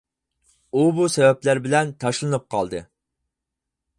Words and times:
ئۇ 0.79 0.85
بۇ 0.99 1.09
سەۋەبلەر 1.15 1.61
بىلەن 1.67 1.93
تاشلىنىپ 2.05 2.47
قالدى. 2.57 2.83